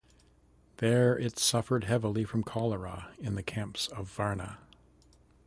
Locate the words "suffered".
1.37-1.83